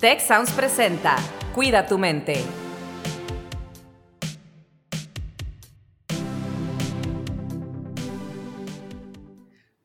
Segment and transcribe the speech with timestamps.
[0.00, 1.16] Tech Sounds presenta
[1.56, 2.44] Cuida tu mente.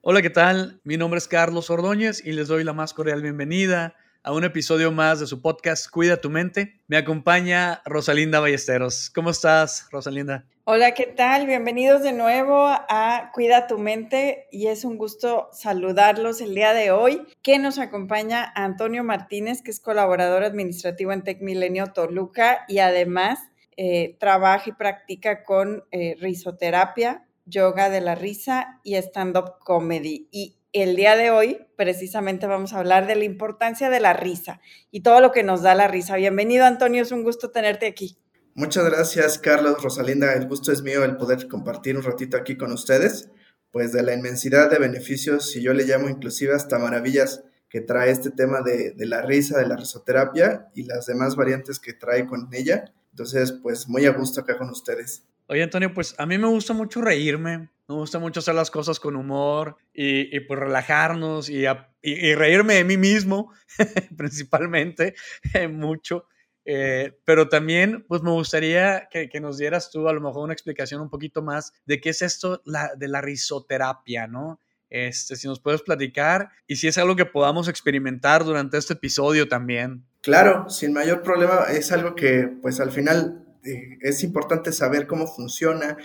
[0.01, 0.79] Hola, ¿qué tal?
[0.83, 4.91] Mi nombre es Carlos Ordóñez y les doy la más cordial bienvenida a un episodio
[4.91, 6.79] más de su podcast Cuida tu mente.
[6.87, 9.09] Me acompaña Rosalinda Ballesteros.
[9.13, 10.45] ¿Cómo estás, Rosalinda?
[10.63, 11.45] Hola, ¿qué tal?
[11.45, 16.91] Bienvenidos de nuevo a Cuida tu mente y es un gusto saludarlos el día de
[16.91, 22.79] hoy, que nos acompaña Antonio Martínez, que es colaborador administrativo en Tech Milenio Toluca y
[22.79, 23.39] además
[23.75, 30.29] eh, trabaja y practica con eh, risoterapia, yoga de la risa y stand-up comedy.
[30.31, 34.59] Y el día de hoy precisamente vamos a hablar de la importancia de la risa
[34.91, 36.15] y todo lo que nos da la risa.
[36.15, 38.17] Bienvenido, Antonio, es un gusto tenerte aquí.
[38.55, 40.33] Muchas gracias, Carlos, Rosalinda.
[40.33, 43.29] El gusto es mío el poder compartir un ratito aquí con ustedes,
[43.71, 48.11] pues de la inmensidad de beneficios, y yo le llamo inclusive hasta maravillas que trae
[48.11, 52.49] este tema de, la risa, de la risoterapia y las demás variantes que trae con
[52.51, 52.93] ella.
[53.11, 55.23] Entonces, pues muy a gusto acá con ustedes.
[55.53, 58.99] Oye, Antonio, pues a mí me gusta mucho reírme, me gusta mucho hacer las cosas
[58.99, 61.65] con humor y, pues relajarnos y,
[62.01, 63.53] y, reírme de mí mismo,
[64.17, 65.13] principalmente,
[65.69, 66.25] mucho.
[66.65, 71.01] Eh, pero también, pues me gustaría que, nos dieras tú a lo mejor una explicación
[71.01, 74.59] un poquito más de qué es esto la, de la risoterapia, ¿no?
[74.89, 79.47] Este, si nos puedes platicar y si es algo que podamos experimentar durante este episodio
[79.47, 80.03] también.
[80.21, 85.27] Claro, sin mayor problema, es algo que pues al final eh, es importante saber cómo
[85.27, 85.97] funciona,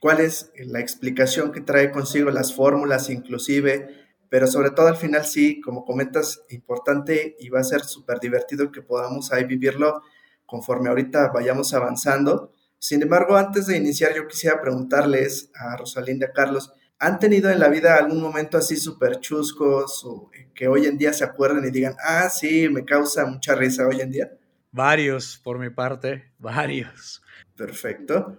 [0.00, 3.88] cuál es la explicación que trae consigo las fórmulas inclusive,
[4.28, 8.72] pero sobre todo al final sí, como comentas, importante y va a ser súper divertido
[8.72, 10.02] que podamos ahí vivirlo
[10.46, 12.52] conforme ahorita vayamos avanzando.
[12.78, 17.68] Sin embargo, antes de iniciar, yo quisiera preguntarles a Rosalinda Carlos, ¿han tenido en la
[17.68, 21.96] vida algún momento así súper chuscos o que hoy en día se acuerden y digan,
[22.04, 24.30] ah, sí, me causa mucha risa hoy en día?
[24.74, 27.22] Varios, por mi parte, varios.
[27.56, 28.36] Perfecto.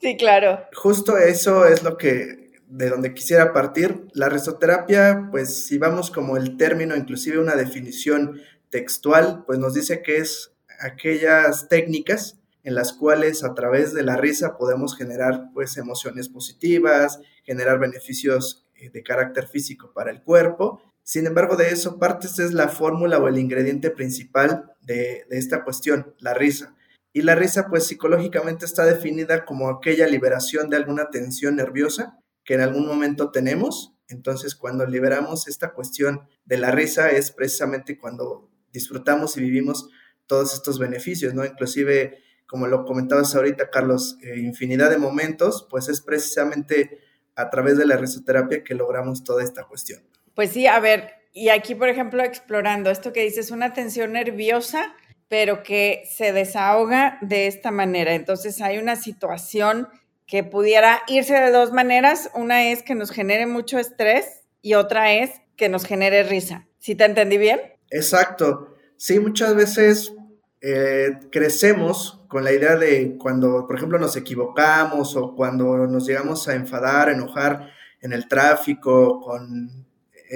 [0.00, 0.60] Sí, claro.
[0.72, 4.06] Justo eso es lo que de donde quisiera partir.
[4.14, 10.00] La risoterapia, pues si vamos como el término, inclusive una definición textual, pues nos dice
[10.00, 15.76] que es aquellas técnicas en las cuales a través de la risa podemos generar pues
[15.76, 20.82] emociones positivas, generar beneficios eh, de carácter físico para el cuerpo.
[21.02, 25.64] Sin embargo, de eso parte es la fórmula o el ingrediente principal de, de esta
[25.64, 26.74] cuestión, la risa.
[27.12, 32.54] Y la risa pues psicológicamente está definida como aquella liberación de alguna tensión nerviosa que
[32.54, 33.94] en algún momento tenemos.
[34.08, 39.88] Entonces, cuando liberamos esta cuestión de la risa es precisamente cuando disfrutamos y vivimos
[40.26, 41.44] todos estos beneficios, ¿no?
[41.44, 46.98] Inclusive, como lo comentabas ahorita, Carlos, eh, infinidad de momentos, pues es precisamente
[47.34, 50.02] a través de la risoterapia que logramos toda esta cuestión.
[50.34, 54.94] Pues sí, a ver, y aquí, por ejemplo, explorando esto que dices, una tensión nerviosa,
[55.28, 58.14] pero que se desahoga de esta manera.
[58.14, 59.88] Entonces, hay una situación
[60.26, 62.30] que pudiera irse de dos maneras.
[62.34, 66.66] Una es que nos genere mucho estrés y otra es que nos genere risa.
[66.78, 67.60] ¿Sí te entendí bien?
[67.90, 68.76] Exacto.
[68.96, 70.12] Sí, muchas veces
[70.60, 76.46] eh, crecemos con la idea de cuando, por ejemplo, nos equivocamos o cuando nos llegamos
[76.48, 79.86] a enfadar, enojar en el tráfico, con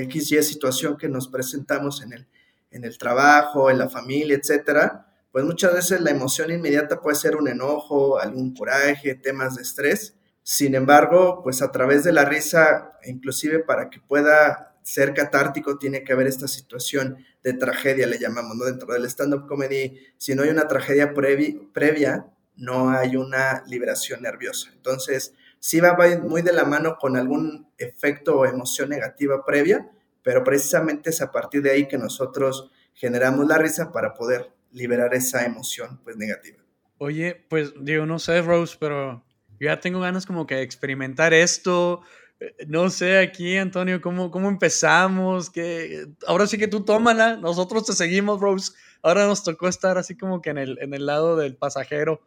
[0.02, 2.26] X y situación que nos presentamos en el,
[2.70, 7.36] en el trabajo, en la familia, etcétera pues muchas veces la emoción inmediata puede ser
[7.36, 10.14] un enojo, algún coraje, temas de estrés.
[10.42, 16.04] Sin embargo, pues a través de la risa, inclusive para que pueda ser catártico, tiene
[16.04, 18.64] que haber esta situación de tragedia, le llamamos, ¿no?
[18.64, 24.70] Dentro del stand-up comedy, si no hay una tragedia previa, no hay una liberación nerviosa.
[24.72, 25.34] Entonces,
[25.66, 29.90] sí va muy de la mano con algún efecto o emoción negativa previa,
[30.22, 35.12] pero precisamente es a partir de ahí que nosotros generamos la risa para poder liberar
[35.12, 36.58] esa emoción pues negativa.
[36.98, 39.24] Oye, pues digo, no sé, Rose, pero
[39.58, 42.00] ya tengo ganas como que de experimentar esto.
[42.38, 45.50] Eh, no sé aquí, Antonio, cómo, cómo empezamos.
[45.50, 46.06] Que...
[46.28, 48.70] Ahora sí que tú tómala, nosotros te seguimos, Rose.
[49.02, 52.20] Ahora nos tocó estar así como que en el, en el lado del pasajero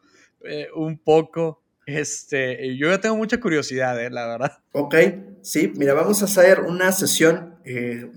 [0.44, 1.64] eh, un poco.
[1.98, 4.52] Este, yo ya tengo mucha curiosidad, eh, la verdad.
[4.72, 4.96] Ok,
[5.42, 7.56] sí, mira, vamos a hacer una sesión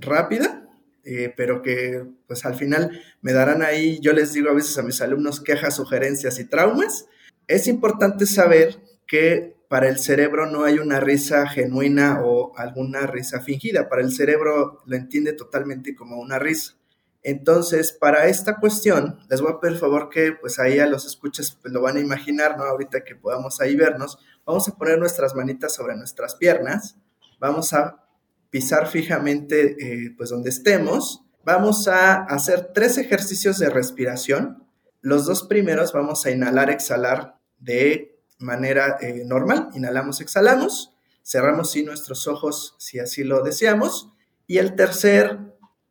[0.00, 0.62] rápida
[1.04, 4.82] eh, pero que pues al final me darán ahí, yo les digo a veces a
[4.82, 7.06] mis alumnos quejas, sugerencias y traumas.
[7.48, 13.40] Es importante saber que para el cerebro no hay una risa genuina o alguna risa
[13.40, 16.74] fingida, para el cerebro lo entiende totalmente como una risa.
[17.22, 21.04] Entonces, para esta cuestión, les voy a pedir el favor que pues ahí a los
[21.06, 22.64] escuchas pues, lo van a imaginar, ¿no?
[22.64, 26.96] Ahorita que podamos ahí vernos, vamos a poner nuestras manitas sobre nuestras piernas,
[27.38, 28.04] vamos a
[28.50, 34.66] pisar fijamente eh, pues donde estemos vamos a hacer tres ejercicios de respiración.
[35.00, 39.70] Los dos primeros vamos a inhalar, exhalar de manera eh, normal.
[39.74, 40.94] Inhalamos, exhalamos.
[41.24, 44.10] Cerramos sí nuestros ojos si así lo deseamos.
[44.46, 45.38] Y el tercer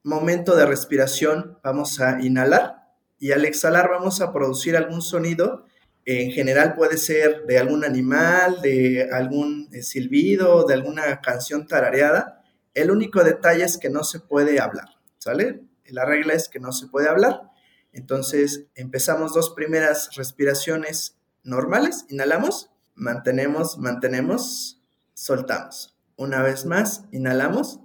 [0.04, 2.82] momento de respiración vamos a inhalar
[3.20, 5.66] y al exhalar vamos a producir algún sonido.
[6.06, 12.44] En general puede ser de algún animal, de algún eh, silbido, de alguna canción tarareada.
[12.74, 15.62] El único detalle es que no se puede hablar, ¿sale?
[15.86, 17.52] La regla es que no se puede hablar.
[17.94, 22.06] Entonces empezamos dos primeras respiraciones normales.
[22.10, 24.82] Inhalamos, mantenemos, mantenemos,
[25.14, 25.96] soltamos.
[26.16, 27.82] Una vez más, inhalamos,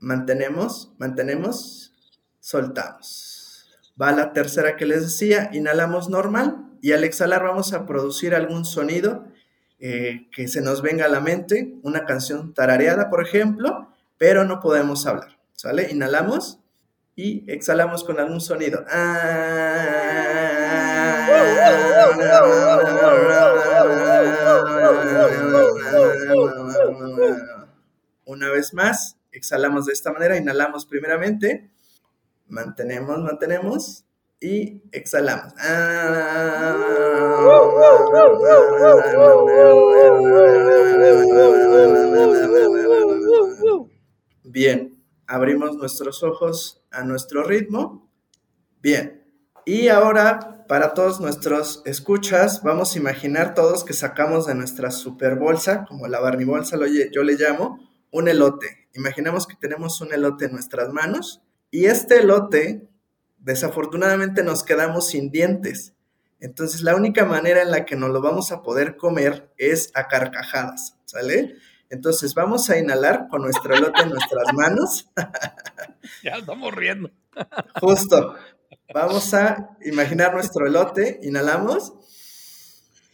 [0.00, 1.92] mantenemos, mantenemos,
[2.40, 3.68] soltamos.
[4.00, 8.64] Va la tercera que les decía, inhalamos normal y al exhalar vamos a producir algún
[8.64, 9.26] sonido
[9.78, 13.88] eh, que se nos venga a la mente, una canción tarareada, por ejemplo,
[14.18, 15.38] pero no podemos hablar.
[15.52, 15.90] ¿Sale?
[15.90, 16.58] Inhalamos
[17.14, 18.84] y exhalamos con algún sonido.
[28.24, 31.70] Una vez más, exhalamos de esta manera, inhalamos primeramente,
[32.48, 34.04] mantenemos, mantenemos
[34.40, 35.52] y exhalamos.
[44.44, 48.10] Bien, abrimos nuestros ojos a nuestro ritmo.
[48.82, 49.24] Bien,
[49.64, 55.34] y ahora para todos nuestros escuchas, vamos a imaginar todos que sacamos de nuestra super
[55.34, 56.76] bolsa, como la Barney bolsa
[57.12, 58.88] yo le llamo, un elote.
[58.94, 62.88] Imaginemos que tenemos un elote en nuestras manos y este elote,
[63.38, 65.94] desafortunadamente nos quedamos sin dientes.
[66.40, 70.08] Entonces la única manera en la que nos lo vamos a poder comer es a
[70.08, 71.56] carcajadas, ¿sale?
[71.90, 75.10] Entonces vamos a inhalar con nuestro elote en nuestras manos.
[76.22, 77.10] ya estamos riendo.
[77.80, 78.34] Justo.
[78.92, 81.94] Vamos a imaginar nuestro elote, inhalamos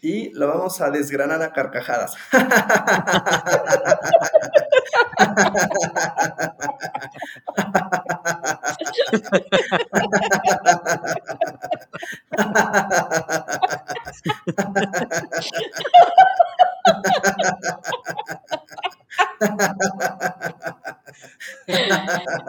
[0.03, 2.15] y lo vamos a desgranar a carcajadas.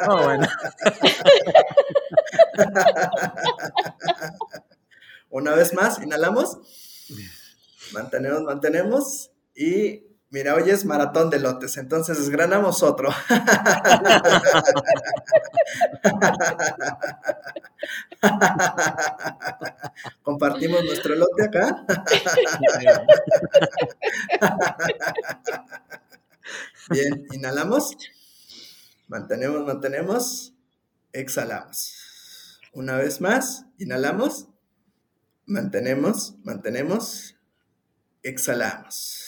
[0.07, 0.47] Oh, bueno.
[5.29, 6.57] Una vez más, inhalamos.
[7.93, 9.31] Mantenemos, mantenemos.
[9.55, 13.09] Y mira, hoy es maratón de lotes, entonces desgranamos otro.
[20.23, 21.85] Compartimos nuestro lote acá.
[26.89, 27.97] Bien, inhalamos.
[29.07, 30.53] Mantenemos, mantenemos.
[31.13, 32.59] Exhalamos.
[32.73, 34.49] Una vez más, inhalamos.
[35.47, 37.35] Mantenemos, mantenemos.
[38.21, 39.23] Exhalamos.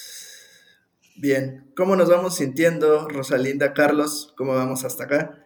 [1.16, 4.34] Bien, ¿cómo nos vamos sintiendo, Rosalinda, Carlos?
[4.36, 5.46] ¿Cómo vamos hasta acá?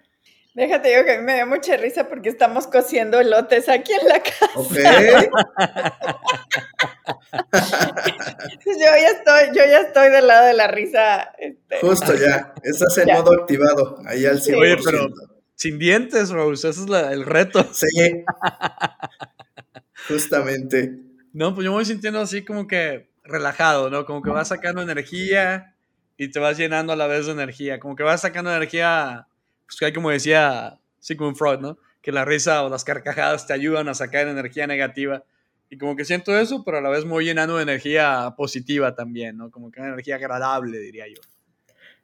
[0.56, 4.08] Déjate digo que a mí me dio mucha risa porque estamos cociendo lotes aquí en
[4.08, 4.50] la casa.
[4.56, 4.72] Ok.
[8.66, 11.36] yo ya estoy, yo ya estoy del lado de la risa.
[11.38, 11.82] Este.
[11.82, 14.58] Justo ya, estás en modo activado, ahí al 100%.
[14.58, 15.08] Oye, pero
[15.56, 17.64] sin dientes, Rose, ese es el reto.
[17.74, 18.26] Sí.
[20.08, 21.00] Justamente.
[21.34, 24.06] No, pues yo me voy sintiendo así como que relajado, ¿no?
[24.06, 25.76] Como que vas sacando energía
[26.18, 27.80] y te vas llenando a la vez de energía.
[27.80, 29.28] Como que vas sacando energía,
[29.66, 31.78] pues que hay como decía Sigmund Freud, ¿no?
[32.02, 35.24] Que la risa o las carcajadas te ayudan a sacar energía negativa.
[35.70, 38.94] Y como que siento eso, pero a la vez me voy llenando de energía positiva
[38.94, 39.50] también, ¿no?
[39.50, 41.22] Como que una energía agradable, diría yo.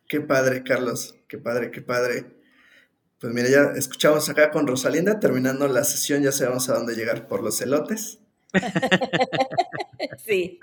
[0.07, 1.15] Qué padre, Carlos.
[1.27, 2.25] Qué padre, qué padre.
[3.19, 7.27] Pues mira, ya escuchamos acá con Rosalinda, terminando la sesión, ya sabemos a dónde llegar
[7.27, 8.19] por los elotes.
[10.25, 10.59] sí.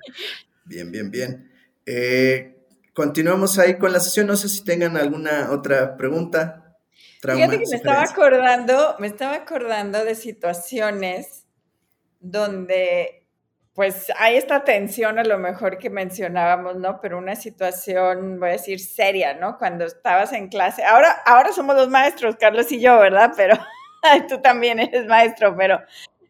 [0.64, 1.52] Bien, bien, bien.
[1.84, 2.56] Eh,
[2.94, 4.26] continuamos ahí con la sesión.
[4.26, 6.78] No sé si tengan alguna otra pregunta.
[7.20, 11.46] Fíjate que me estaba acordando, me estaba acordando de situaciones
[12.20, 13.25] donde
[13.76, 16.98] pues hay esta tensión a lo mejor que mencionábamos, ¿no?
[16.98, 19.58] Pero una situación, voy a decir, seria, ¿no?
[19.58, 20.82] Cuando estabas en clase.
[20.82, 23.34] Ahora, ahora somos los maestros, Carlos y yo, ¿verdad?
[23.36, 23.54] Pero
[24.30, 25.78] tú también eres maestro, pero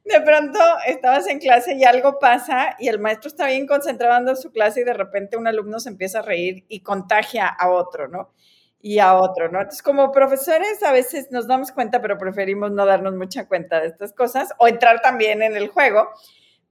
[0.04, 4.34] de pronto estabas en clase y algo pasa y el maestro está bien concentrado dando
[4.34, 8.08] su clase y de repente un alumno se empieza a reír y contagia a otro,
[8.08, 8.32] ¿no?
[8.80, 9.60] Y a otro, ¿no?
[9.60, 13.86] Entonces, como profesores a veces nos damos cuenta, pero preferimos no darnos mucha cuenta de
[13.86, 16.08] estas cosas o entrar también en el juego.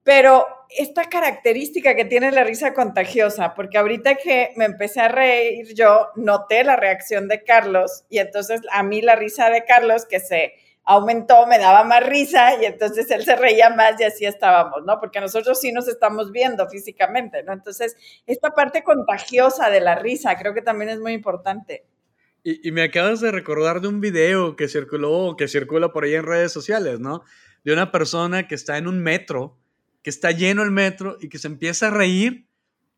[0.05, 5.73] Pero esta característica que tiene la risa contagiosa, porque ahorita que me empecé a reír
[5.73, 10.19] yo, noté la reacción de Carlos y entonces a mí la risa de Carlos que
[10.19, 14.83] se aumentó, me daba más risa y entonces él se reía más y así estábamos,
[14.85, 14.99] ¿no?
[14.99, 17.53] Porque nosotros sí nos estamos viendo físicamente, ¿no?
[17.53, 17.97] Entonces,
[18.27, 21.83] esta parte contagiosa de la risa creo que también es muy importante.
[22.43, 26.27] Y, me acabas de recordar de un video que circuló, que circula por ahí en
[26.27, 27.23] redes sociales, ¿no?
[27.63, 29.57] De una persona que está en un metro,
[30.05, 32.47] que está lleno el metro y que se empieza a reír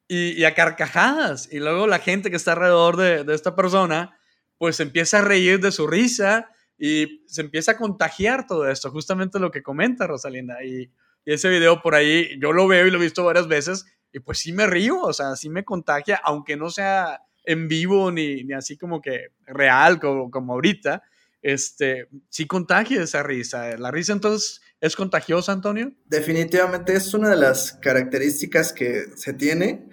[0.09, 1.47] y, a carcajadas.
[1.49, 4.19] Y luego la gente que está alrededor de, esta persona,
[4.57, 9.39] pues empieza a reír de su risa y se empieza a contagiar todo esto, justamente
[9.39, 10.61] lo que comenta Rosalinda.
[10.65, 10.91] Y,
[11.23, 14.39] ese video por ahí, yo lo veo y lo he visto varias veces, y pues
[14.39, 18.53] sí me río, o sea, sí me contagia, aunque no sea en vivo ni, ni
[18.53, 21.03] así como que real, como, como ahorita,
[21.41, 23.77] este, sí contagia esa risa.
[23.77, 25.91] ¿La risa entonces es contagiosa, Antonio?
[26.05, 29.87] Definitivamente es una de las características que se tiene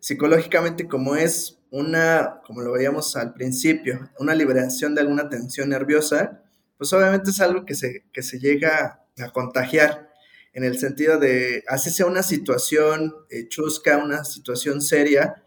[0.00, 6.42] psicológicamente como es una, como lo veíamos al principio, una liberación de alguna tensión nerviosa,
[6.76, 10.10] pues obviamente es algo que se, que se llega a contagiar
[10.52, 15.44] en el sentido de, así sea una situación eh, chusca, una situación seria,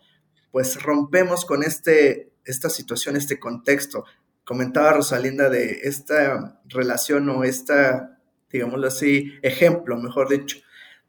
[0.52, 4.06] pues rompemos con este, esta situación, este contexto.
[4.46, 8.13] Comentaba Rosalinda de esta relación o esta,
[8.54, 10.60] digámoslo así, ejemplo, mejor dicho,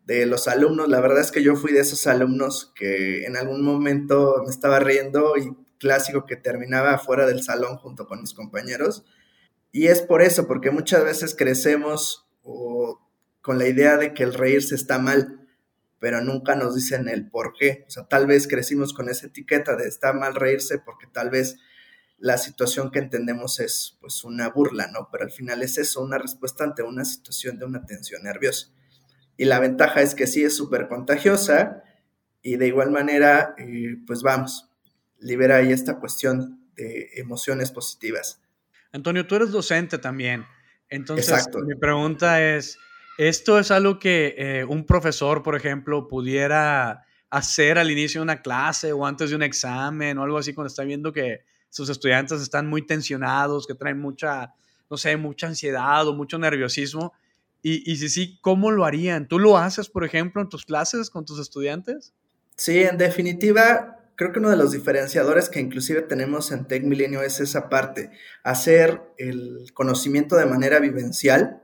[0.07, 0.89] de los alumnos.
[0.89, 4.81] La verdad es que yo fui de esos alumnos que en algún momento me estaba
[4.81, 9.05] riendo y clásico que terminaba fuera del salón junto con mis compañeros.
[9.71, 12.27] Y es por eso, porque muchas veces crecemos
[13.41, 15.47] con la idea de que el reírse está mal,
[15.99, 17.85] pero nunca nos dicen el por qué.
[17.87, 21.57] O sea, tal vez crecimos con esa etiqueta de está mal reírse porque tal vez
[22.25, 25.11] la situación que entendemos es pues una burla, ¿no?
[25.13, 28.69] Pero al final es eso, una respuesta ante una situación de una tensión nerviosa.
[29.37, 31.83] Y la ventaja es que sí es súper contagiosa
[32.41, 34.71] y de igual manera, eh, pues vamos,
[35.19, 38.41] libera ahí esta cuestión de emociones positivas.
[38.91, 40.47] Antonio, tú eres docente también.
[40.89, 42.79] Entonces, mi pregunta es,
[43.19, 48.41] ¿esto es algo que eh, un profesor, por ejemplo, pudiera hacer al inicio de una
[48.41, 52.41] clase o antes de un examen o algo así cuando está viendo que sus estudiantes
[52.41, 54.55] están muy tensionados, que traen mucha,
[54.89, 57.13] no sé, mucha ansiedad o mucho nerviosismo?
[57.63, 59.27] Y, y si sí, ¿cómo lo harían?
[59.27, 62.15] ¿Tú lo haces, por ejemplo, en tus clases con tus estudiantes?
[62.55, 67.23] Sí, en definitiva, creo que uno de los diferenciadores que inclusive tenemos en Tech Milenio
[67.23, 68.13] es esa parte,
[68.45, 71.61] hacer el conocimiento de manera vivencial.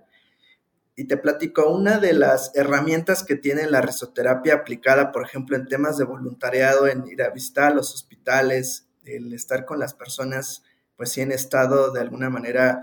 [0.96, 5.68] Y te platico, una de las herramientas que tiene la risoterapia aplicada, por ejemplo, en
[5.68, 10.62] temas de voluntariado, en ir a visitar los hospitales, el estar con las personas,
[10.96, 12.82] pues sí, en estado de alguna manera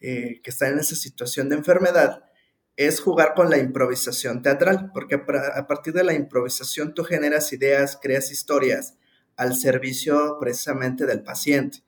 [0.00, 2.24] eh, que están en esa situación de enfermedad,
[2.76, 7.98] es jugar con la improvisación teatral, porque a partir de la improvisación tú generas ideas,
[8.00, 8.94] creas historias
[9.36, 11.82] al servicio precisamente del paciente,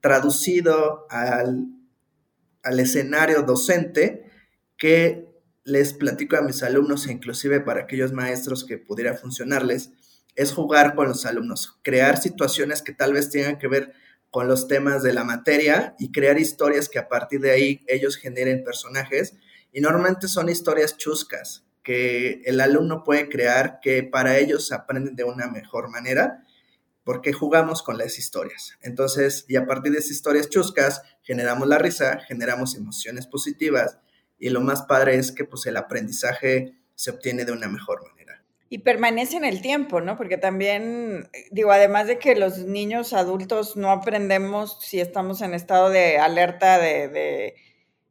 [0.00, 1.66] traducido al,
[2.62, 4.30] al escenario docente
[4.78, 5.28] que
[5.64, 9.90] les platico a mis alumnos e inclusive para aquellos maestros que pudiera funcionarles,
[10.36, 13.92] es jugar con los alumnos, crear situaciones que tal vez tengan que ver
[14.30, 18.16] con los temas de la materia y crear historias que a partir de ahí ellos
[18.16, 19.34] generen personajes
[19.72, 25.24] y normalmente son historias chuscas que el alumno puede crear que para ellos aprenden de
[25.24, 26.42] una mejor manera
[27.04, 28.78] porque jugamos con las historias.
[28.80, 33.98] Entonces, y a partir de esas historias chuscas, generamos la risa, generamos emociones positivas
[34.38, 38.23] y lo más padre es que pues el aprendizaje se obtiene de una mejor manera.
[38.74, 40.16] Y permanece en el tiempo, ¿no?
[40.16, 45.90] Porque también, digo, además de que los niños adultos no aprendemos si estamos en estado
[45.90, 47.54] de alerta de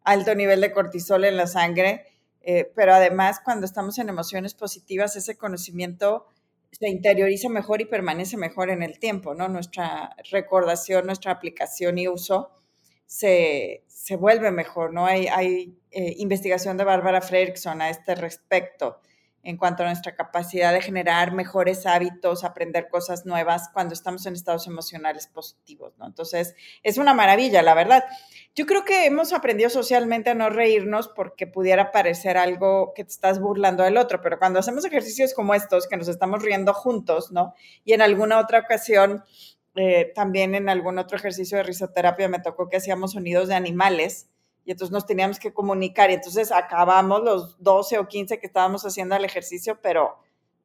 [0.06, 2.06] alto nivel de cortisol en la sangre,
[2.40, 6.28] eh, pero además cuando estamos en emociones positivas, ese conocimiento
[6.72, 9.50] se interioriza mejor y permanece mejor en el tiempo, ¿no?
[9.50, 12.52] Nuestra recordación, nuestra aplicación y uso
[13.06, 13.84] se,
[14.18, 15.08] vuelve mejor, ¿no?
[15.08, 19.02] Hay, hay eh, investigación de Bárbara Fredrickson a este respecto
[19.44, 24.34] en cuanto a nuestra capacidad de generar mejores hábitos, aprender cosas nuevas cuando estamos en
[24.34, 26.08] estados emocionales positivos, ¿no?
[26.08, 28.06] Entonces, es una maravilla, la verdad.
[28.56, 33.12] Yo creo que hemos aprendido socialmente a no reírnos porque pudiera parecer algo que te
[33.12, 37.32] estás burlando del otro, pero cuando hacemos ejercicios como estos, que nos estamos riendo juntos,
[37.32, 37.54] ¿no?
[37.84, 39.24] Y en alguna otra ocasión,
[39.76, 44.30] eh, también en algún otro ejercicio de risoterapia me tocó que hacíamos sonidos de animales
[44.66, 48.86] y entonces nos teníamos que comunicar y entonces acabamos los 12 o 15 que estábamos
[48.86, 50.18] haciendo el ejercicio, pero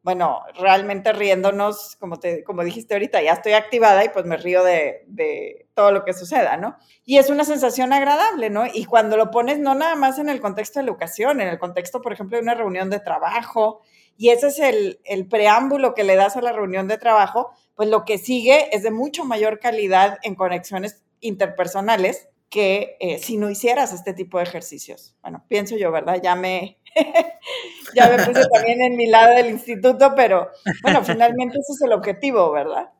[0.02, 4.62] bueno, realmente riéndonos, como, te, como dijiste ahorita, ya estoy activada y pues me río
[4.62, 6.76] de, de, todo lo que suceda, ¿no?
[7.04, 8.64] Y es una sensación agradable, ¿no?
[8.72, 12.00] Y cuando lo pones no nada más en el contexto de educación, en el contexto,
[12.00, 13.82] por ejemplo, de una reunión de trabajo,
[14.16, 17.88] y ese es el, el preámbulo que le das a la reunión de trabajo, pues
[17.88, 23.50] lo que sigue es de mucho mayor calidad en conexiones interpersonales que eh, si no
[23.50, 25.16] hicieras este tipo de ejercicios.
[25.22, 26.20] Bueno, pienso yo, ¿verdad?
[26.22, 26.78] Ya me,
[27.94, 30.50] ya me puse también en mi lado del instituto, pero
[30.82, 32.90] bueno, finalmente ese es el objetivo, ¿verdad?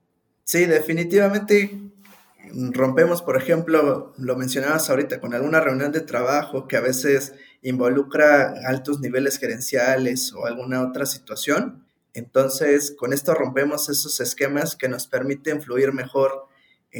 [0.44, 1.70] Sí, definitivamente
[2.52, 8.54] rompemos, por ejemplo, lo mencionabas ahorita, con alguna reunión de trabajo que a veces involucra
[8.66, 11.84] altos niveles gerenciales o alguna otra situación.
[12.14, 16.47] Entonces, con esto rompemos esos esquemas que nos permiten fluir mejor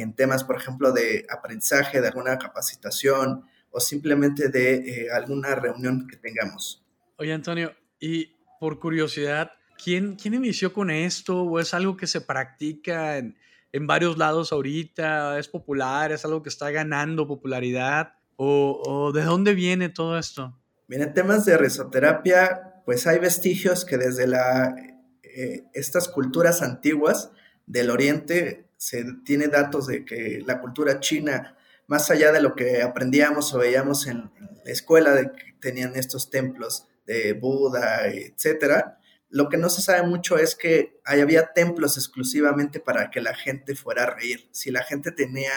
[0.01, 6.07] en temas, por ejemplo, de aprendizaje, de alguna capacitación o simplemente de eh, alguna reunión
[6.07, 6.83] que tengamos.
[7.17, 9.51] Oye, Antonio, y por curiosidad,
[9.83, 11.43] ¿quién, quién inició con esto?
[11.43, 13.37] ¿O es algo que se practica en,
[13.71, 15.37] en varios lados ahorita?
[15.37, 16.11] ¿Es popular?
[16.11, 18.13] ¿Es algo que está ganando popularidad?
[18.35, 20.57] ¿O, o de dónde viene todo esto?
[20.87, 24.73] En temas de risoterapia, pues hay vestigios que desde la,
[25.21, 27.31] eh, estas culturas antiguas
[27.67, 32.81] del Oriente se tiene datos de que la cultura china, más allá de lo que
[32.81, 34.31] aprendíamos o veíamos en,
[34.63, 40.07] la escuela, de que tenían estos templos de Buda, etcétera, lo que no se sabe
[40.07, 44.47] mucho es que había templos exclusivamente para que la gente fuera a reír.
[44.51, 45.51] Si la gente tenía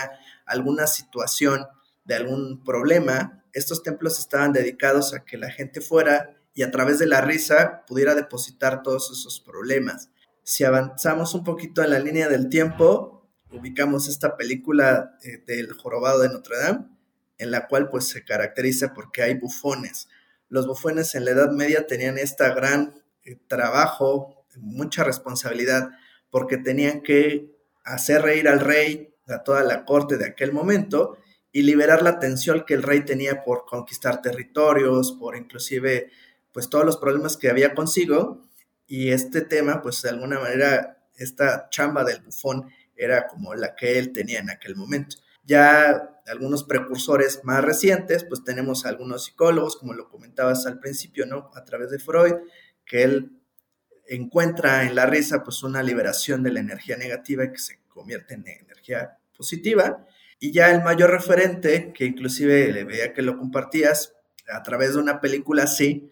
[0.44, 1.66] alguna situación
[2.04, 6.98] de algún problema, estos templos estaban dedicados a que la gente fuera y a través
[6.98, 10.10] de la risa pudiera depositar todos esos problemas.
[10.44, 16.20] Si avanzamos un poquito en la línea del tiempo, ubicamos esta película eh, del jorobado
[16.20, 16.86] de Notre Dame,
[17.38, 20.08] en la cual pues se caracteriza porque hay bufones.
[20.48, 22.94] Los bufones en la Edad Media tenían este gran
[23.24, 25.90] eh, trabajo, mucha responsabilidad,
[26.30, 31.16] porque tenían que hacer reír al rey, a toda la corte de aquel momento,
[31.52, 36.10] y liberar la tensión que el rey tenía por conquistar territorios, por inclusive
[36.52, 38.42] pues todos los problemas que había consigo,
[38.92, 43.98] y este tema, pues de alguna manera, esta chamba del bufón era como la que
[43.98, 45.16] él tenía en aquel momento.
[45.44, 51.50] Ya algunos precursores más recientes, pues tenemos algunos psicólogos, como lo comentabas al principio, ¿no?
[51.54, 52.34] A través de Freud,
[52.84, 53.32] que él
[54.08, 58.46] encuentra en la risa pues una liberación de la energía negativa que se convierte en
[58.46, 60.04] energía positiva.
[60.38, 64.12] Y ya el mayor referente, que inclusive le veía que lo compartías
[64.52, 66.10] a través de una película así,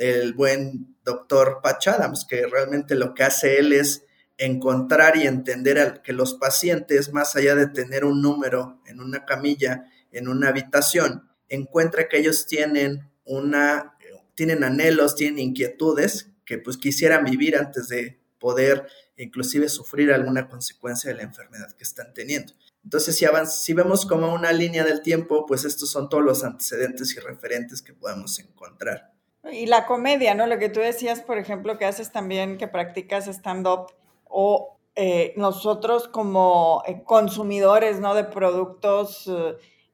[0.00, 4.04] el buen doctor Patch Adams, que realmente lo que hace él es
[4.38, 9.84] encontrar y entender que los pacientes, más allá de tener un número en una camilla,
[10.10, 13.98] en una habitación, encuentra que ellos tienen una,
[14.34, 18.86] tienen anhelos, tienen inquietudes que pues quisieran vivir antes de poder
[19.18, 22.54] inclusive sufrir alguna consecuencia de la enfermedad que están teniendo.
[22.82, 27.14] Entonces, si, si vemos como una línea del tiempo, pues estos son todos los antecedentes
[27.14, 29.12] y referentes que podemos encontrar.
[29.44, 30.46] Y la comedia, ¿no?
[30.46, 33.86] Lo que tú decías, por ejemplo, que haces también, que practicas stand-up
[34.28, 38.14] o eh, nosotros como eh, consumidores, ¿no?
[38.14, 39.30] De productos,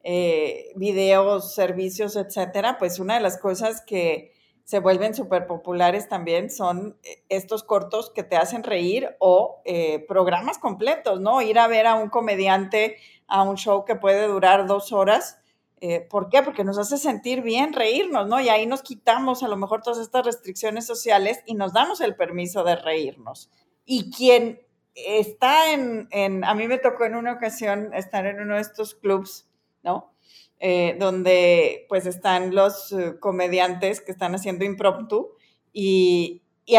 [0.03, 4.33] eh, videos, servicios, etcétera, pues una de las cosas que
[4.65, 6.97] se vuelven súper populares también son
[7.29, 9.63] estos cortos que te hacen reír o
[10.09, 11.41] programas completos, ¿no?
[11.41, 15.39] Ir a ver a un comediante a un show que puede durar dos horas
[15.79, 16.41] eh, ¿Por qué?
[16.41, 18.41] Porque nos hace sentir bien reírnos, ¿no?
[18.41, 22.15] Y ahí nos quitamos a lo mejor todas estas restricciones sociales y nos damos el
[22.15, 23.51] permiso de reírnos.
[23.85, 24.59] Y quien
[24.95, 28.95] está en, en a mí me tocó en una ocasión estar en uno de estos
[28.95, 29.47] clubs,
[29.83, 30.11] ¿no?
[30.59, 35.35] Eh, donde pues están los eh, comediantes que están haciendo impromptu
[35.71, 36.75] y, y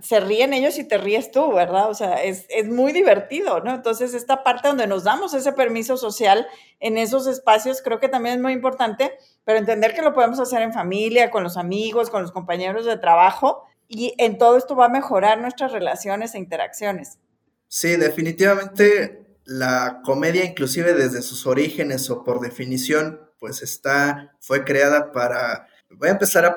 [0.00, 1.90] se ríen ellos y te ríes tú, ¿verdad?
[1.90, 3.74] O sea, es, muy divertido, ¿no?
[3.74, 6.46] Entonces, esta parte donde nos damos ese permiso social
[6.78, 9.10] en esos espacios creo que también es muy importante,
[9.44, 12.96] pero entender que lo podemos hacer en familia, con los amigos, con los compañeros de
[12.98, 17.18] trabajo, y en todo esto va a mejorar nuestras relaciones e interacciones.
[17.66, 25.10] Sí, definitivamente la comedia, inclusive desde sus orígenes o por definición, pues está, fue creada
[25.10, 26.54] para, voy a empezar a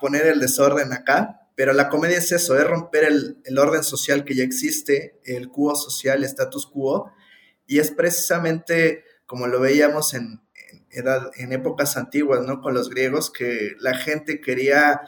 [0.00, 4.36] poner el desorden acá, pero la comedia es eso, es romper el, orden social que
[4.36, 7.10] ya existe, el cuo social, el status quo,
[7.66, 10.42] y es precisamente como lo veíamos en,
[10.90, 12.60] en épocas antiguas, ¿no?
[12.60, 15.00] Con los griegos, que la gente quería,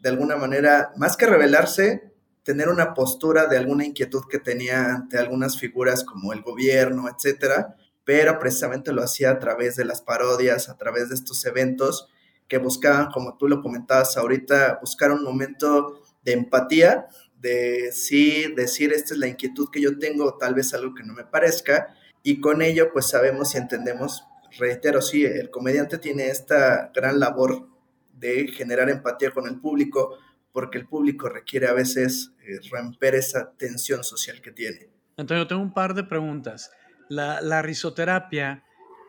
[0.00, 5.18] de alguna manera, más que rebelarse, tener una postura de alguna inquietud que tenía ante
[5.18, 10.68] algunas figuras como el gobierno, etcétera, pero precisamente lo hacía a través de las parodias,
[10.68, 12.08] a través de estos eventos,
[12.48, 17.06] que buscaban, como tú lo comentabas ahorita, buscar un momento de empatía,
[17.38, 21.12] de sí decir, esta es la inquietud que yo tengo, tal vez algo que no
[21.12, 24.24] me parezca, y con ello pues sabemos y entendemos,
[24.58, 27.68] reitero, sí, el comediante tiene esta gran labor
[28.12, 30.18] de generar empatía con el público,
[30.52, 34.88] porque el público requiere a veces eh, romper esa tensión social que tiene.
[35.16, 36.70] Antonio, tengo un par de preguntas.
[37.08, 38.65] La risoterapia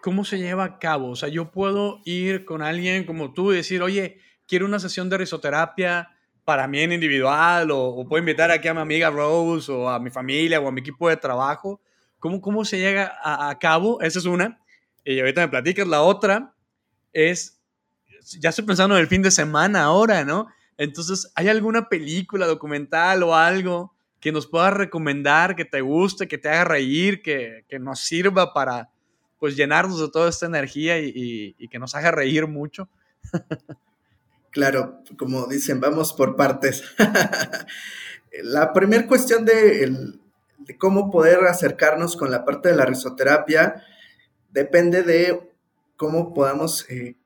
[0.08, 1.10] ¿cómo se lleva a cabo?
[1.10, 5.10] O sea, yo puedo ir con alguien como tú y decir, oye, quiero una sesión
[5.10, 6.16] de risoterapia
[6.46, 10.10] para mí en individual, o, puedo invitar aquí a mi amiga Rose, o a mi
[10.10, 11.82] familia, o a mi equipo de trabajo.
[12.20, 14.00] ¿Cómo, cómo se llega a, cabo?
[14.00, 14.62] Esa es una.
[15.04, 15.86] Y ahorita me platicas.
[15.86, 16.54] La otra
[17.12, 17.60] es,
[18.40, 20.48] ya estoy pensando en el fin de semana ahora, ¿no?
[20.78, 26.38] Entonces, ¿hay alguna película, documental o algo que nos puedas recomendar, que te guste, que
[26.38, 28.90] te haga reír, que, que nos sirva para
[29.40, 32.90] pues llenarnos de toda esta energía y, que nos haga reír mucho?
[34.52, 36.84] claro, como dicen, vamos por partes.
[38.44, 39.90] la primera cuestión de,
[40.60, 43.84] de, cómo poder acercarnos con la parte de la risoterapia
[44.50, 45.52] depende de
[45.98, 47.18] cómo podamos eh,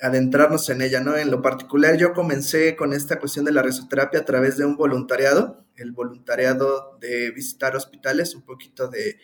[0.00, 1.16] adentrarnos en ella, ¿no?
[1.16, 4.76] En lo particular, yo comencé con esta cuestión de la risoterapia a través de un
[4.76, 9.18] voluntariado, el voluntariado de visitar hospitales, un poquito de,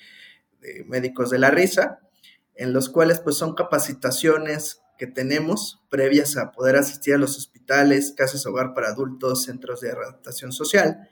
[0.86, 1.98] médicos de la risa,
[2.62, 8.14] en los cuales pues son capacitaciones que tenemos previas a poder asistir a los hospitales,
[8.16, 11.08] casas hogar para adultos, centros de adaptación social.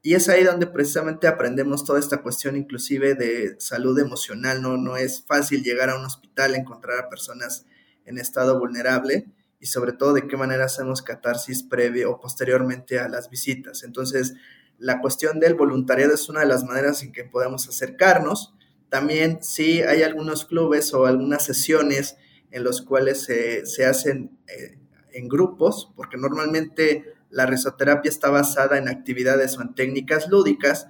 [0.00, 4.76] Y es ahí donde precisamente aprendemos toda esta cuestión inclusive de salud emocional, ¿no?
[4.76, 7.66] No es fácil llegar a un hospital, encontrar a personas
[8.04, 9.26] en estado vulnerable
[9.60, 13.84] y sobre todo de qué manera hacemos catarsis previo o posteriormente a las visitas.
[13.84, 14.34] Entonces,
[14.78, 18.54] la cuestión del voluntariado es una de las maneras en que podemos acercarnos.
[18.92, 22.18] También sí hay algunos clubes o algunas sesiones
[22.50, 24.76] en los cuales se, hacen eh,
[25.12, 30.88] en grupos, porque normalmente la risoterapia está basada en actividades o en técnicas lúdicas,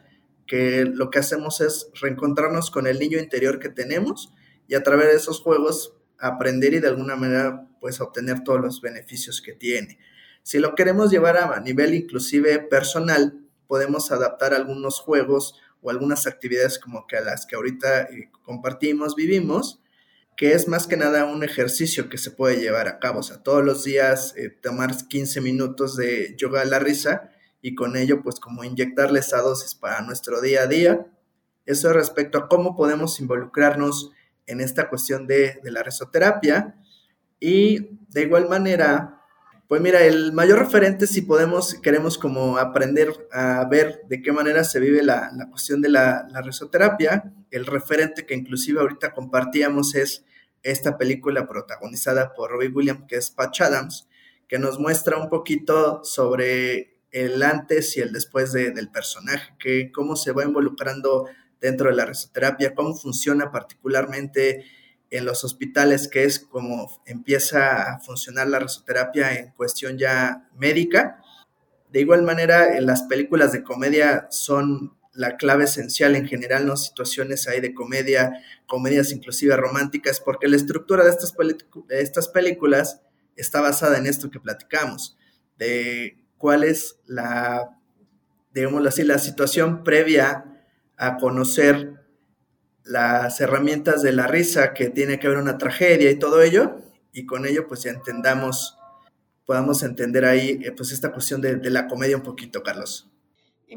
[0.48, 4.32] que lo que hacemos es reencontrarnos con el niño interior que tenemos
[4.66, 8.80] y a través de esos juegos aprender y de alguna manera pues obtener todos los
[8.80, 10.00] beneficios que tiene.
[10.42, 13.38] Si lo queremos llevar a, nivel inclusive personal,
[13.68, 19.14] podemos adaptar algunos juegos o algunas actividades como que a las que ahorita eh, compartimos,
[19.16, 19.82] vivimos,
[20.36, 23.20] que es más que nada un ejercicio que se puede llevar a cabo.
[23.20, 27.74] O sea, todos los días eh, tomar 15 minutos de yoga a la risa y
[27.74, 31.06] con ello pues como inyectarle esa dosis para nuestro día a día.
[31.66, 34.10] Eso respecto a cómo podemos involucrarnos
[34.46, 36.76] en esta cuestión de, la risoterapia.
[37.38, 39.21] Y de igual manera,
[39.72, 44.64] pues mira, el mayor referente si podemos, queremos como aprender a ver de qué manera
[44.64, 50.26] se vive la, cuestión de la, la, el referente que inclusive ahorita compartíamos es
[50.62, 54.06] esta película protagonizada por Robbie Williams, que es Patch Adams,
[54.46, 60.16] que nos muestra un poquito sobre el antes y el después del personaje, que cómo
[60.16, 61.30] se va involucrando
[61.62, 64.66] dentro de la risoterapia, cómo funciona particularmente
[65.12, 71.22] en los hospitales, que es como empieza a funcionar la risoterapia en cuestión ya médica.
[71.90, 76.78] De igual manera, en las películas de comedia son la clave esencial en general, ¿no?
[76.78, 83.02] Situaciones ahí de comedia, comedias inclusive románticas, porque la estructura de estas, de estas películas
[83.36, 85.18] está basada en esto que platicamos,
[85.58, 87.78] de cuál es la,
[88.54, 90.46] digámoslo así, la situación previa
[90.96, 91.91] a conocer
[92.92, 96.76] las herramientas de la risa, que tiene que haber una tragedia y todo ello,
[97.12, 98.78] y con ello pues entendamos,
[99.46, 103.10] podamos entender ahí eh, pues esta cuestión de, la comedia un poquito, Carlos.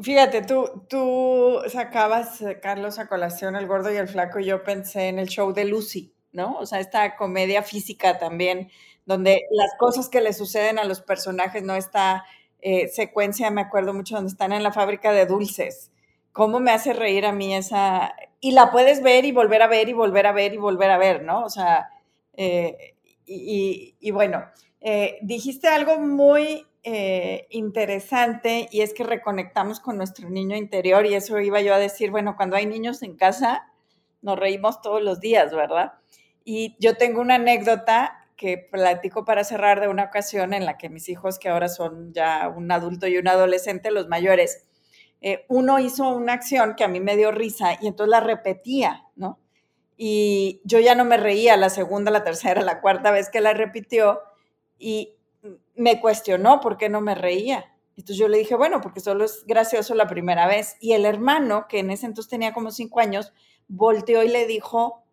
[0.02, 4.62] Fíjate, tú, tú sacabas, eh, Carlos, a colación El Gordo y el Flaco, y yo
[4.62, 6.58] pensé en el show de Lucy, ¿no?
[6.58, 8.70] O sea, esta comedia física también,
[9.06, 11.74] donde las cosas que le suceden a los personajes, ¿no?
[11.74, 12.24] Esta
[12.60, 15.90] eh, secuencia, me acuerdo mucho, donde están en la fábrica de dulces,
[16.36, 19.88] cómo me hace reír a mí esa, y la puedes ver y volver a ver
[19.88, 21.42] y volver a ver y volver a ver, ¿no?
[21.42, 21.88] O sea,
[22.34, 22.94] eh,
[23.24, 24.44] y, bueno,
[24.82, 31.14] eh, dijiste algo muy eh, interesante y es que reconectamos con nuestro niño interior y
[31.14, 33.72] eso iba yo a decir, bueno, cuando hay niños en casa,
[34.20, 35.94] nos reímos todos los días, ¿verdad?
[36.44, 40.90] Y yo tengo una anécdota que platico para cerrar de una ocasión en la que
[40.90, 44.66] mis hijos, que ahora son ya un adulto y un adolescente, los mayores,
[45.20, 49.04] eh, uno hizo una acción que a mí me dio risa y entonces la repetía,
[49.16, 49.38] ¿no?
[49.96, 53.54] Y yo ya no me reía la segunda, la tercera, la cuarta vez que la
[53.54, 54.20] repitió
[54.78, 55.14] y
[55.74, 57.72] me cuestionó por qué no me reía.
[57.96, 60.76] Entonces yo le dije, bueno, porque solo es gracioso la primera vez.
[60.80, 63.32] Y el hermano, que en ese entonces tenía como cinco años,
[63.68, 65.04] volteó y le dijo,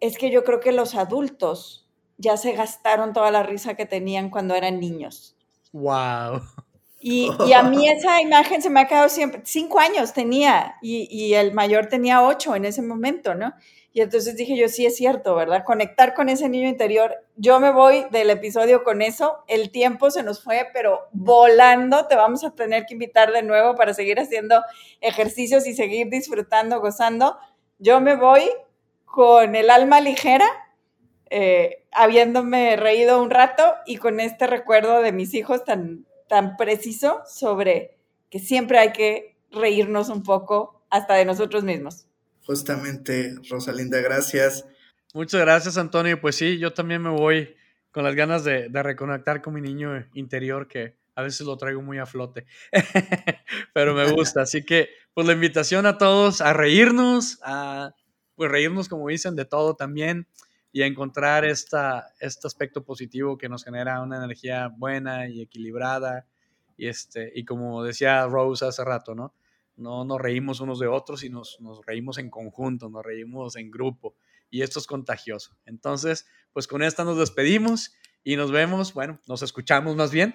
[0.00, 4.30] es que yo creo que los adultos ya se gastaron toda la risa que tenían
[4.30, 5.36] cuando eran niños.
[5.72, 6.42] Wow.
[7.02, 11.52] Y, a mí esa imagen se me ha quedado siempre, cinco años tenía y, el
[11.52, 13.52] mayor tenía ocho en ese momento, ¿no?
[13.94, 15.64] Y entonces dije yo, sí es cierto, ¿verdad?
[15.66, 17.14] Conectar con ese niño interior.
[17.36, 22.16] Yo me voy del episodio con eso, el tiempo se nos fue, pero volando, te
[22.16, 24.62] vamos a tener que invitar de nuevo para seguir haciendo
[25.02, 27.36] ejercicios y seguir disfrutando, gozando.
[27.78, 28.48] Yo me voy
[29.04, 30.46] con el alma ligera
[31.34, 37.20] eh, habiéndome reído un rato y con este recuerdo de mis hijos tan, tan preciso
[37.26, 37.98] sobre
[38.30, 42.06] que siempre hay que reírnos un poco hasta de nosotros mismos.
[42.46, 44.64] Justamente, Rosalinda, gracias.
[45.12, 46.18] Muchas gracias, Antonio.
[46.18, 47.54] Pues sí, yo también me voy
[47.90, 51.82] con las ganas de, de reconectar con mi niño interior que a veces lo traigo
[51.82, 52.46] muy a flote,
[53.74, 54.40] pero me gusta.
[54.40, 57.94] Así que, pues la invitación a todos a reírnos, a
[58.36, 60.26] pues reírnos, como dicen, de todo también
[60.72, 66.26] y encontrar esta, este aspecto positivo que nos genera una energía buena y equilibrada.
[66.76, 69.34] Y, este, y como decía Rose hace rato, ¿no?
[69.76, 73.70] No nos reímos unos de otros y nos, nos reímos en conjunto, nos reímos en
[73.70, 74.16] grupo.
[74.50, 75.56] Y esto es contagioso.
[75.66, 80.34] Entonces, pues con esta nos despedimos y nos vemos, bueno, nos escuchamos más bien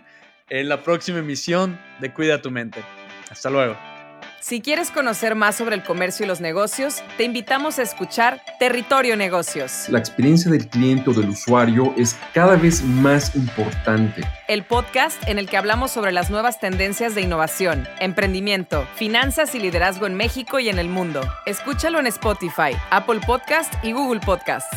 [0.50, 2.84] en la próxima emisión de Cuida tu mente.
[3.30, 3.97] Hasta luego.
[4.40, 9.18] Si quieres conocer más sobre el comercio y los negocios, te invitamos a escuchar Territorio
[9.18, 9.90] Negocios.
[9.90, 14.22] La experiencia del cliente o del usuario es cada vez más importante.
[14.48, 19.60] El podcast en el que hablamos sobre las nuevas tendencias de innovación, emprendimiento, finanzas y
[19.60, 21.22] liderazgo en México y en el mundo.
[21.48, 24.72] Escúchalo en Spotify, Apple Podcast y Google Podcast.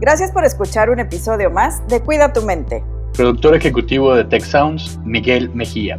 [0.00, 2.84] Gracias por escuchar un episodio más de Cuida tu mente.
[3.14, 5.98] Productor ejecutivo de Tech Sounds, Miguel Mejía.